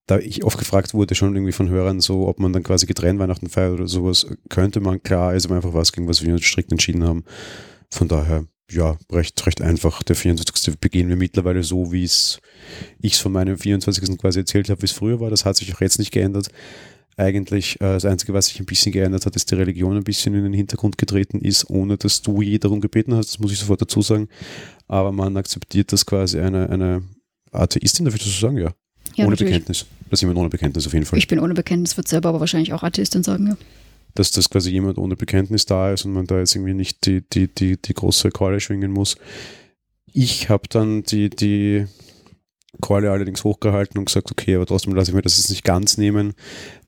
[0.06, 3.18] da ich oft gefragt wurde, schon irgendwie von Hörern, so ob man dann quasi getrennt
[3.18, 6.44] Weihnachten feiert oder sowas, könnte man, klar, ist aber einfach was, gegen was wir uns
[6.44, 7.24] strikt entschieden haben.
[7.90, 10.02] Von daher, ja, recht, recht einfach.
[10.02, 10.78] Der 24.
[10.78, 12.40] begehen wir mittlerweile so, wie es
[13.00, 14.18] ich es von meinem 24.
[14.18, 15.30] quasi erzählt habe, wie es früher war.
[15.30, 16.48] Das hat sich auch jetzt nicht geändert.
[17.16, 20.34] Eigentlich äh, das Einzige, was sich ein bisschen geändert hat, ist die Religion ein bisschen
[20.34, 23.34] in den Hintergrund getreten ist, ohne dass du je darum gebeten hast.
[23.34, 24.28] Das muss ich sofort dazu sagen.
[24.88, 27.02] Aber man akzeptiert das quasi eine, eine
[27.52, 28.56] Atheistin, darf ich das so sagen?
[28.56, 28.74] Ja.
[29.14, 29.52] ja ohne natürlich.
[29.52, 29.86] Bekenntnis.
[30.10, 31.18] Das ist jemand ohne Bekenntnis auf jeden Fall.
[31.18, 33.56] Ich bin ohne Bekenntnis, wird selber aber wahrscheinlich auch Atheistin sagen, ja
[34.14, 37.22] dass das quasi jemand ohne Bekenntnis da ist und man da jetzt irgendwie nicht die,
[37.22, 39.16] die, die, die große Keule schwingen muss.
[40.12, 41.86] Ich habe dann die, die
[42.80, 45.98] Keule allerdings hochgehalten und gesagt, okay, aber trotzdem lasse ich mir das jetzt nicht ganz
[45.98, 46.34] nehmen,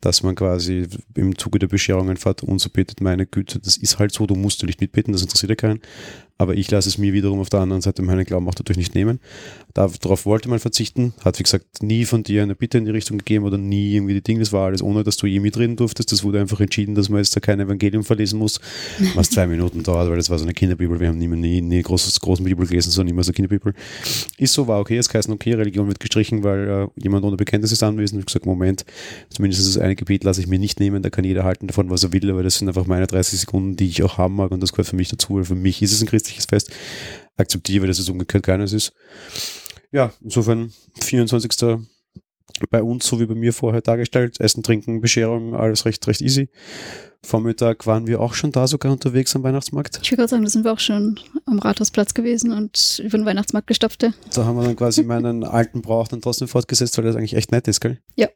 [0.00, 4.12] dass man quasi im Zuge der Bescherungen Vater unser betet, meine Güte, das ist halt
[4.12, 5.80] so, du musst nicht mitbeten, das interessiert ja keinen.
[6.38, 8.94] Aber ich lasse es mir wiederum auf der anderen Seite meinen Glauben auch dadurch nicht
[8.94, 9.20] nehmen.
[9.72, 13.18] Darauf wollte man verzichten, hat wie gesagt nie von dir eine Bitte in die Richtung
[13.18, 16.12] gegeben oder nie irgendwie die Dinge, das war alles ohne, dass du je mitreden durftest.
[16.12, 18.60] Das wurde einfach entschieden, dass man jetzt da kein Evangelium verlesen muss,
[19.14, 21.00] was zwei Minuten dauert, weil das war so eine Kinderbibel.
[21.00, 23.72] Wir haben nie, nie, nie großes, großen Bibel gelesen, sondern immer so Kinderbibel.
[24.36, 27.72] Ist so, war okay, es heißt okay, Religion wird gestrichen, weil äh, jemand ohne Bekenntnis
[27.72, 28.20] ist anwesend.
[28.20, 28.84] Ich gesagt, Moment,
[29.30, 32.04] zumindest das eine Gebet lasse ich mir nicht nehmen, da kann jeder halten davon, was
[32.04, 34.62] er will, aber das sind einfach meine 30 Sekunden, die ich auch haben mag und
[34.62, 35.42] das gehört für mich dazu.
[35.42, 36.70] Für mich ist es ein christliches Fest.
[37.36, 38.92] Akzeptiere, dass es umgekehrt keines ist.
[39.92, 41.78] Ja, insofern 24.
[42.70, 44.40] bei uns, so wie bei mir vorher dargestellt.
[44.40, 46.48] Essen, Trinken, Bescherung, alles recht, recht easy.
[47.22, 50.00] Vormittag waren wir auch schon da sogar unterwegs am Weihnachtsmarkt.
[50.02, 53.26] Ich würde gerade sagen, da sind wir auch schon am Rathausplatz gewesen und über den
[53.26, 54.02] Weihnachtsmarkt gestopft.
[54.02, 57.52] Da haben wir dann quasi meinen alten Brauch dann trotzdem fortgesetzt, weil das eigentlich echt
[57.52, 57.98] nett ist, gell?
[58.14, 58.28] Ja,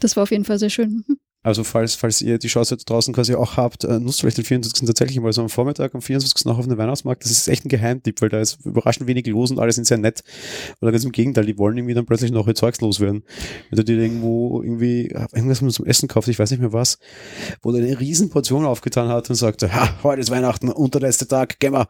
[0.00, 1.04] das war auf jeden Fall sehr schön.
[1.06, 1.18] Mhm.
[1.44, 4.86] Also falls, falls ihr die Chance draußen quasi auch habt, äh, nutzt vielleicht den 24.
[4.86, 6.44] tatsächlich mal so am Vormittag, am 24.
[6.46, 7.24] noch auf den Weihnachtsmarkt.
[7.24, 9.98] Das ist echt ein Geheimtipp, weil da ist überraschend wenig los und alle sind sehr
[9.98, 10.24] nett.
[10.80, 13.22] Oder ganz im Gegenteil, die wollen irgendwie dann plötzlich noch ihr Zeugs loswerden.
[13.70, 16.98] Wenn du dir irgendwo irgendwie irgendwas zum Essen kauft, ich weiß nicht mehr was,
[17.62, 21.60] wo der eine riesen Portion aufgetan hat und sagte, ha, heute ist Weihnachten, unterletzter Tag,
[21.60, 21.86] geh mal.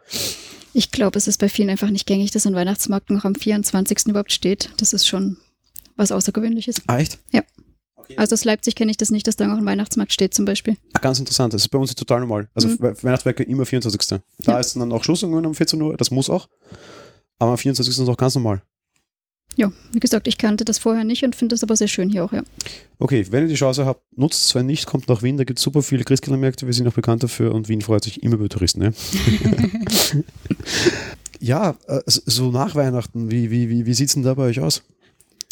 [0.75, 4.09] Ich glaube, es ist bei vielen einfach nicht gängig, dass ein Weihnachtsmarkt noch am 24.
[4.09, 4.71] überhaupt steht.
[4.77, 5.39] Das ist schon
[5.97, 6.83] was Außergewöhnliches.
[6.87, 7.19] Ah, echt?
[7.33, 7.43] Ja.
[8.17, 10.77] Also aus Leipzig kenne ich das nicht, dass da noch ein Weihnachtsmarkt steht zum Beispiel.
[10.95, 12.49] Ach, ganz interessant, das ist bei uns total normal.
[12.55, 12.79] Also mhm.
[12.81, 14.21] Weihnachtswerke immer 24.
[14.41, 14.59] Da ja.
[14.59, 16.49] ist dann auch Schluss um 14 Uhr, das muss auch.
[17.39, 17.93] Aber am 24.
[17.93, 18.63] ist es auch ganz normal.
[19.57, 22.25] Ja, wie gesagt, ich kannte das vorher nicht und finde das aber sehr schön hier
[22.25, 22.45] auch, ja.
[23.01, 24.55] Okay, wenn ihr die Chance habt, nutzt es.
[24.55, 25.37] Wenn nicht, kommt nach Wien.
[25.37, 26.67] Da gibt es super viele Christkindlmärkte.
[26.67, 28.79] Wir sind auch bekannt dafür und Wien freut sich immer über Touristen.
[28.81, 28.95] Ne?
[31.41, 34.61] ja, äh, so nach Weihnachten, wie, wie, wie, wie sieht es denn da bei euch
[34.61, 34.85] aus?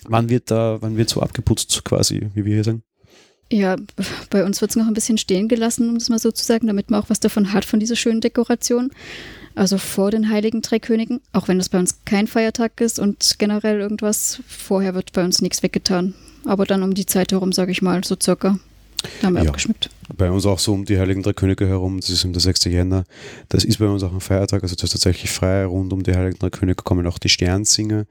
[0.09, 2.83] Wann wird da, wann wird so abgeputzt quasi, wie wir hier sagen?
[3.53, 3.77] Ja,
[4.31, 6.67] bei uns wird es noch ein bisschen stehen gelassen, um es mal so zu sagen,
[6.67, 8.91] damit man auch was davon hat, von dieser schönen Dekoration.
[9.55, 13.37] Also vor den Heiligen Drei Königen, auch wenn das bei uns kein Feiertag ist und
[13.39, 16.15] generell irgendwas, vorher wird bei uns nichts weggetan.
[16.45, 18.59] Aber dann um die Zeit herum, sage ich mal, so circa.
[19.21, 19.91] Da haben wir ja, abgeschmückt.
[20.17, 22.65] Bei uns auch so um die Heiligen Drei Könige herum, das ist um der 6.
[22.65, 23.05] Jänner.
[23.49, 25.65] Das ist bei uns auch ein Feiertag, also das ist tatsächlich frei.
[25.65, 28.07] Rund um die Heiligen Drei Könige kommen auch die Sternsinger.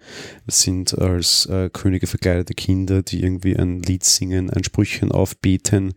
[0.45, 5.93] Das sind als äh, Könige verkleidete Kinder, die irgendwie ein Lied singen, ein Sprüchen aufbeten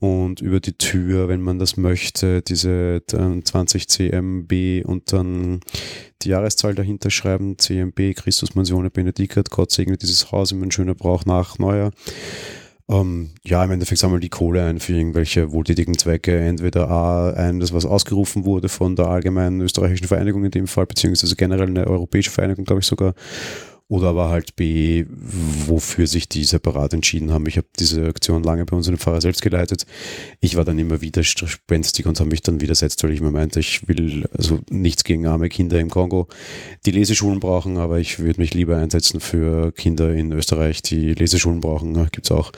[0.00, 5.60] und über die Tür, wenn man das möchte, diese 20 CMB und dann
[6.22, 10.94] die Jahreszahl dahinter schreiben, CMB, Christus Mansione Benedicat, Gott segne dieses Haus, immer ein schöner
[10.94, 11.90] Brauch nach Neuer.
[12.90, 16.36] Ähm, ja, im Endeffekt sammeln die Kohle ein für irgendwelche wohltätigen Zwecke.
[16.36, 20.86] Entweder A, ein, das was ausgerufen wurde von der allgemeinen österreichischen Vereinigung in dem Fall,
[20.86, 23.14] beziehungsweise generell eine europäische Vereinigung, glaube ich sogar.
[23.90, 27.48] Oder aber halt B, wofür sich die separat entschieden haben.
[27.48, 29.84] Ich habe diese Aktion lange bei uns in dem Pfarrer selbst geleitet.
[30.38, 33.58] Ich war dann immer wieder spenstig und habe mich dann widersetzt, weil ich mir meinte,
[33.58, 36.28] ich will also nichts gegen arme Kinder im Kongo,
[36.86, 41.60] die Leseschulen brauchen, aber ich würde mich lieber einsetzen für Kinder in Österreich, die Leseschulen
[41.60, 41.94] brauchen.
[42.12, 42.52] Gibt es auch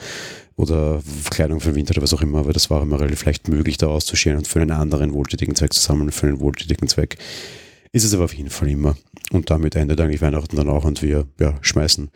[0.55, 3.47] oder Kleidung für den Winter oder was auch immer, aber das war immer relativ leicht
[3.47, 7.17] möglich, da auszuscheren und für einen anderen wohltätigen Zweck zu sammeln, für einen wohltätigen Zweck
[7.93, 8.97] ist es aber auf jeden Fall immer.
[9.31, 12.09] Und damit endet eigentlich Weihnachten dann auch und wir ja, schmeißen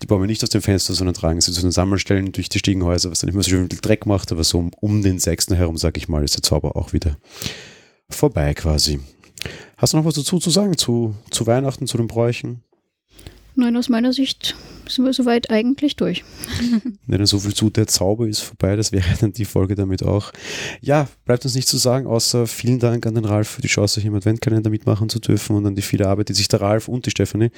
[0.00, 3.10] die Bäume nicht aus dem Fenster, sondern tragen sie zu den Sammelstellen durch die Stiegenhäuser,
[3.10, 5.48] was dann immer so schön viel Dreck macht, aber so um, den 6.
[5.50, 7.18] herum, sag ich mal, ist der Zauber auch wieder
[8.08, 9.00] vorbei quasi.
[9.76, 12.62] Hast du noch was dazu zu sagen zu, zu Weihnachten, zu den Bräuchen?
[13.58, 14.54] Nein, aus meiner Sicht
[14.86, 16.22] sind wir soweit eigentlich durch.
[17.08, 20.32] Dann so viel zu der Zauber ist vorbei, das wäre dann die Folge damit auch.
[20.80, 24.00] Ja, bleibt uns nichts zu sagen, außer vielen Dank an den Ralf für die Chance,
[24.00, 26.86] hier im Adventkalender mitmachen zu dürfen und an die viele Arbeit, die sich der Ralf
[26.86, 27.50] und die Stefanie,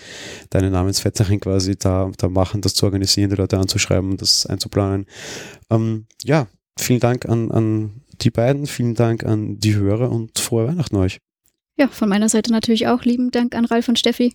[0.48, 5.04] deine Namensvetterin quasi da, da machen, das zu organisieren, die Leute anzuschreiben, das einzuplanen.
[5.68, 6.46] Ähm, ja,
[6.78, 7.90] vielen Dank an, an
[8.22, 11.18] die beiden, vielen Dank an die Hörer und frohe Weihnachten euch.
[11.76, 14.34] Ja, von meiner Seite natürlich auch lieben Dank an Ralf und Steffi